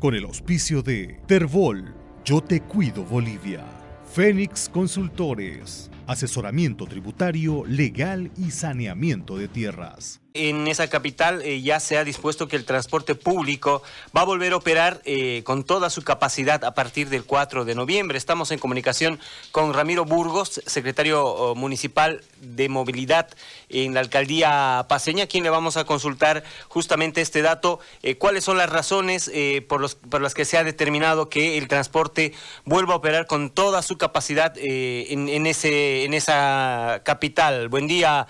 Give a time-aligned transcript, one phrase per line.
[0.00, 1.94] con el auspicio de Terbol,
[2.24, 3.64] Yo Te Cuido Bolivia,
[4.10, 11.98] Fénix Consultores, asesoramiento tributario, legal y saneamiento de tierras en esa capital eh, ya se
[11.98, 13.82] ha dispuesto que el transporte público
[14.16, 17.74] va a volver a operar eh, con toda su capacidad a partir del 4 de
[17.74, 18.16] noviembre.
[18.16, 19.18] Estamos en comunicación
[19.50, 23.28] con Ramiro Burgos, secretario oh, municipal de movilidad
[23.68, 27.80] en la alcaldía paseña, a quien le vamos a consultar justamente este dato.
[28.02, 29.30] Eh, ¿Cuáles son las razones
[29.68, 29.80] por,
[30.20, 32.32] las que se ha determinado que el transporte
[32.64, 37.68] vuelva a operar con toda su capacidad en esa capital?
[37.68, 38.26] Buen día,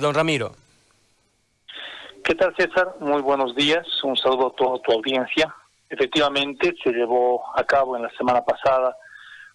[0.00, 0.65] don Ramiro.
[2.26, 2.96] ¿Qué tal, César?
[2.98, 3.86] Muy buenos días.
[4.02, 5.54] Un saludo a toda tu audiencia.
[5.88, 8.96] Efectivamente, se llevó a cabo en la semana pasada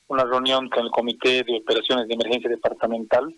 [0.08, 3.36] una reunión con el Comité de Operaciones de Emergencia Departamental.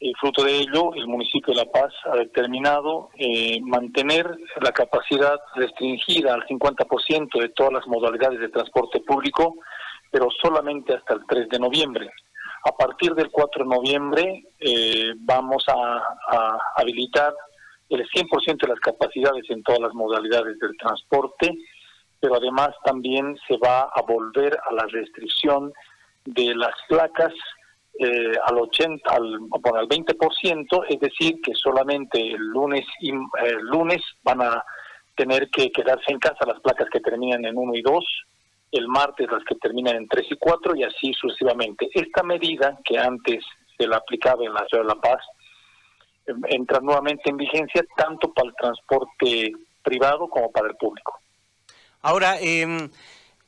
[0.00, 4.28] Y fruto de ello, el municipio de La Paz ha determinado eh, mantener
[4.60, 9.58] la capacidad restringida al 50% de todas las modalidades de transporte público,
[10.10, 12.10] pero solamente hasta el 3 de noviembre.
[12.64, 16.02] A partir del 4 de noviembre eh, vamos a
[16.74, 17.32] habilitar
[17.88, 21.52] el 100% de las capacidades en todas las modalidades del transporte,
[22.20, 25.72] pero además también se va a volver a la restricción
[26.24, 27.32] de las placas
[27.98, 33.58] eh, al 80 al, bueno, al 20%, es decir, que solamente el lunes y el
[33.70, 34.64] lunes van a
[35.14, 38.04] tener que quedarse en casa las placas que terminan en 1 y 2,
[38.72, 41.88] el martes las que terminan en 3 y 4 y así sucesivamente.
[41.94, 43.44] Esta medida que antes
[43.78, 45.20] se la aplicaba en la ciudad de La Paz
[46.48, 51.20] entra nuevamente en vigencia tanto para el transporte privado como para el público.
[52.00, 52.90] Ahora, eh,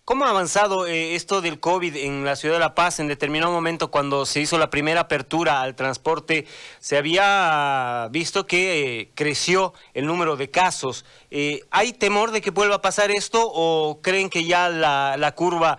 [0.04, 3.00] ¿cómo ha avanzado eh, esto del COVID en la ciudad de La Paz?
[3.00, 6.46] En determinado momento, cuando se hizo la primera apertura al transporte,
[6.78, 11.04] se había visto que eh, creció el número de casos.
[11.30, 15.78] Eh, ¿Hay temor de que vuelva a pasar esto o creen que ya la curva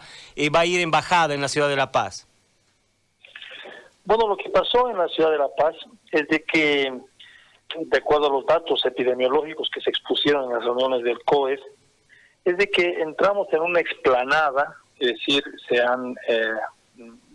[0.53, 2.27] va a ir en bajada en la ciudad de La Paz?
[4.08, 5.75] Bueno, lo que pasó en la ciudad de La Paz
[6.13, 6.97] es de que,
[7.78, 11.59] de acuerdo a los datos epidemiológicos que se expusieron en las reuniones del COES,
[12.45, 16.53] es de que entramos en una explanada, es decir, se han eh,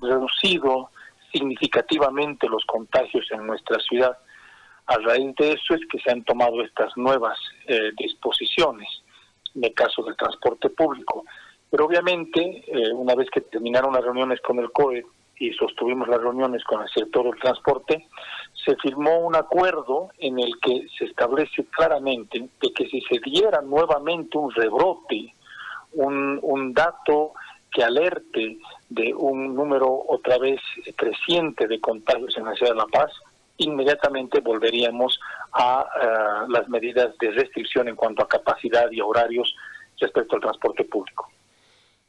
[0.01, 0.89] reducido
[1.31, 4.17] significativamente los contagios en nuestra ciudad.
[4.87, 8.89] A raíz de eso es que se han tomado estas nuevas eh, disposiciones
[9.55, 11.27] en el caso del transporte público.
[11.69, 15.05] Pero obviamente, eh, una vez que terminaron las reuniones con el COE
[15.39, 18.07] y sostuvimos las reuniones con el sector del transporte,
[18.65, 23.61] se firmó un acuerdo en el que se establece claramente de que si se diera
[23.61, 25.35] nuevamente un rebrote,
[25.95, 27.33] un, un dato
[27.71, 30.61] que alerte de un número otra vez
[30.97, 33.13] creciente de contagios en la ciudad de La Paz,
[33.57, 35.19] inmediatamente volveríamos
[35.53, 35.87] a
[36.49, 39.55] las medidas de restricción en cuanto a capacidad y horarios
[39.99, 41.31] respecto al transporte público.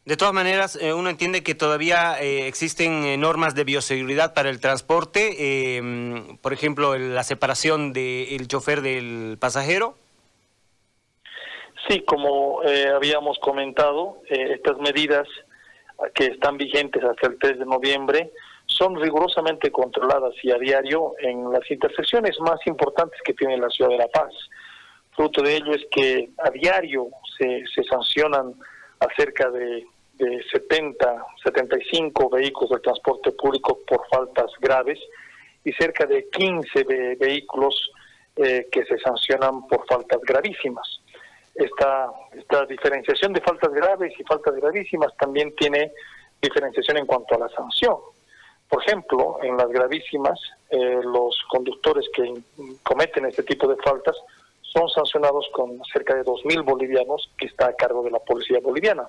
[0.05, 4.49] De todas maneras, eh, uno entiende que todavía eh, existen eh, normas de bioseguridad para
[4.49, 9.95] el transporte, em, por ejemplo, la separación del chofer del pasajero.
[11.87, 12.61] Sí, como
[12.95, 15.27] habíamos comentado, estas medidas
[16.13, 18.31] que están vigentes hasta el 3 de noviembre
[18.67, 23.91] son rigurosamente controladas y a diario en las intersecciones más importantes que tiene la ciudad
[23.91, 24.31] de La Paz.
[25.11, 28.53] Fruto de ello es que a diario se, se sancionan
[29.01, 34.99] acerca de de 70, 75 vehículos de transporte público por faltas graves
[35.63, 36.83] y cerca de 15
[37.19, 37.91] vehículos
[38.35, 41.01] eh, que se sancionan por faltas gravísimas.
[41.55, 45.91] Esta, esta diferenciación de faltas graves y faltas gravísimas también tiene
[46.41, 47.95] diferenciación en cuanto a la sanción.
[48.67, 52.33] Por ejemplo, en las gravísimas, eh, los conductores que
[52.81, 54.15] cometen este tipo de faltas
[54.61, 59.07] son sancionados con cerca de 2.000 bolivianos que está a cargo de la policía boliviana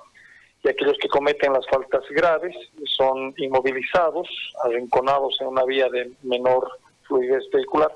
[0.65, 4.27] y aquellos que cometen las faltas graves son inmovilizados,
[4.65, 7.93] arrinconados en una vía de menor fluidez vehicular,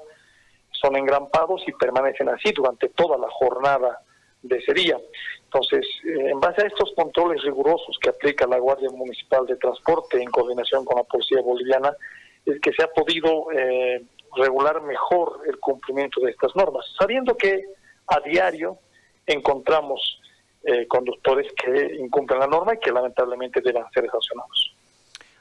[0.73, 4.03] son engrampados y permanecen así durante toda la jornada
[4.43, 4.99] de ese día.
[5.45, 10.23] Entonces, eh, en base a estos controles rigurosos que aplica la Guardia Municipal de Transporte
[10.23, 11.97] en coordinación con la Policía Boliviana,
[12.45, 14.05] es que se ha podido eh,
[14.37, 17.65] regular mejor el cumplimiento de estas normas, sabiendo que
[18.09, 18.79] a diario
[19.27, 20.21] encontramos
[20.65, 24.75] eh, conductores que incumplen la norma y que lamentablemente deben ser sancionados.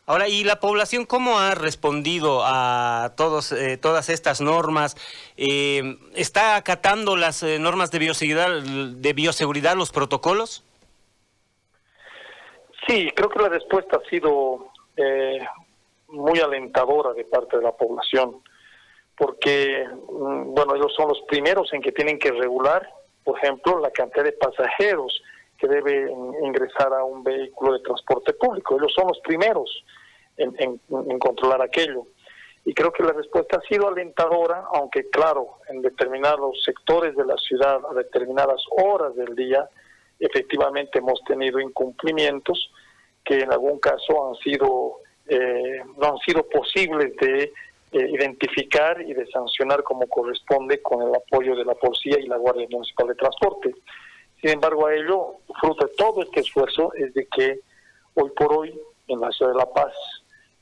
[0.05, 4.95] Ahora, ¿y la población cómo ha respondido a todos, eh, todas estas normas?
[5.35, 10.63] Eh, ¿Está acatando las normas de bioseguridad, de bioseguridad, los protocolos?
[12.87, 14.71] Sí, creo que la respuesta ha sido
[16.07, 18.41] muy alentadora de parte de la población,
[19.17, 22.87] porque, mm, bueno, ellos son los primeros en que tienen que regular
[23.27, 25.21] por ejemplo, la cantidad de pasajeros
[25.57, 26.09] que debe
[26.43, 28.77] ingresar a un vehículo de transporte público.
[28.77, 29.83] Ellos son los primeros
[30.37, 30.79] en,
[31.19, 32.07] controlar aquello.
[32.63, 37.35] Y creo que la respuesta ha sido alentadora, aunque claro, en determinados sectores de la
[37.35, 39.67] ciudad, a determinadas horas del día,
[40.21, 42.71] efectivamente hemos tenido incumplimientos
[43.25, 47.51] que en algún caso han sido eh, no han sido posibles de
[47.91, 52.37] eh, identificar y de sancionar como corresponde con el apoyo de la policía y la
[52.37, 53.73] Guardia Municipal de Transporte.
[54.41, 57.61] Sin embargo, a ello, fruto de todo este esfuerzo, es de que
[58.13, 59.93] hoy por hoy en la ciudad de La Paz,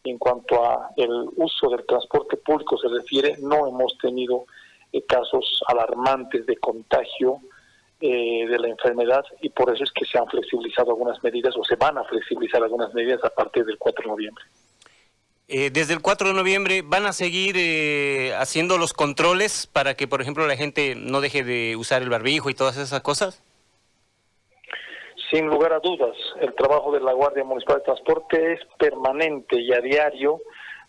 [0.03, 4.45] en cuanto a el uso del transporte público se refiere, no hemos tenido
[4.91, 7.39] eh, casos alarmantes de contagio
[8.01, 11.63] eh, de la enfermedad y por eso es que se han flexibilizado algunas medidas o
[11.63, 14.45] se van a flexibilizar algunas medidas a partir del 4 de noviembre.
[15.47, 17.55] Eh, desde el 4 de noviembre van a seguir
[18.35, 22.49] haciendo los controles para que, por ejemplo, la gente no deje de usar el barbijo
[22.49, 23.43] y todas esas cosas.
[25.31, 29.73] Sin lugar a dudas, el trabajo de la Guardia Municipal de Transporte es permanente y
[29.73, 30.41] a diario.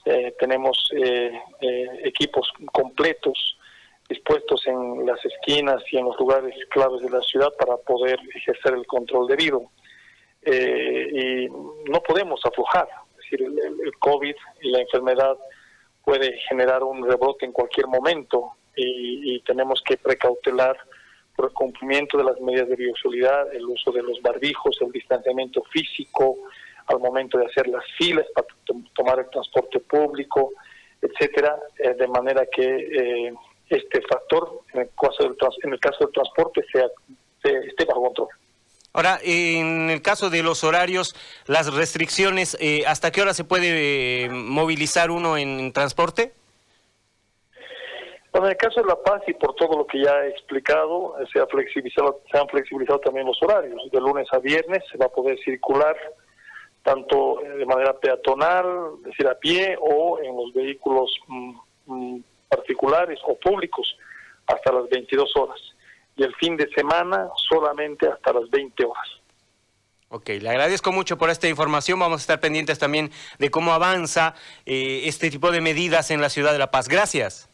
[0.04, 3.58] Eh, tenemos eh, eh, equipos completos
[4.08, 8.74] dispuestos en las esquinas y en los lugares claves de la ciudad para poder ejercer
[8.74, 9.70] el control debido.
[10.44, 11.48] y
[11.90, 12.86] no podemos aflojar.
[13.31, 15.37] Decir, el, el, COVID y la enfermedad
[16.05, 20.76] puede generar un rebrote en cualquier momento y, y tenemos que precautelar
[21.34, 25.62] por el cumplimiento de las medidas de bioseguridad, el uso de los barbijos, el distanciamiento
[25.64, 26.37] físico
[26.87, 28.46] al momento de hacer las filas para
[28.94, 30.52] tomar el transporte público,
[31.02, 33.34] etcétera, eh, de manera que eh,
[33.69, 36.87] este factor, en el caso del, en el caso del transporte, sea,
[37.43, 38.28] esté bajo control.
[38.96, 41.14] Ahora, en el caso de los horarios,
[41.46, 46.32] las restricciones, eh, ¿hasta qué hora se puede movilizar uno en transporte?
[48.32, 51.14] Bueno, en el caso de La Paz y por todo lo que ya he explicado,
[51.20, 53.78] eh, se, ha flexibilizado, se han flexibilizado también los horarios.
[53.93, 55.94] De lunes a viernes se va a poder circular
[56.82, 62.25] tanto eh, de manera peatonal, es decir, a pie, o en los vehículos mm, mm,
[62.49, 63.94] particulares o públicos
[64.46, 65.75] hasta las 22 horas.
[66.16, 69.06] Y el fin de semana solamente hasta las 20 horas.
[70.08, 71.98] Ok, le agradezco mucho por esta información.
[71.98, 74.34] Vamos a estar pendientes también de cómo avanza
[74.64, 76.88] eh, este tipo de medidas en la ciudad de La Paz.
[76.88, 77.48] Gracias.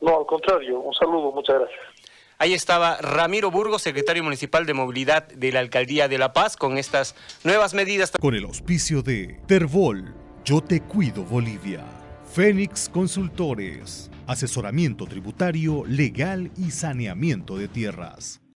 [0.00, 1.80] No, al contrario, un saludo, muchas gracias.
[2.38, 6.78] Ahí estaba Ramiro Burgos, secretario municipal de movilidad de la Alcaldía de La Paz, con
[6.78, 7.14] estas
[7.44, 8.10] nuevas medidas.
[8.20, 10.14] Con el auspicio de Terbol,
[10.44, 11.84] Yo Te Cuido Bolivia,
[12.34, 18.43] Fénix Consultores, asesoramiento tributario, legal y saneamiento de tierras.